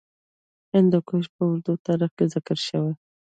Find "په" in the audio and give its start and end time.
1.35-1.41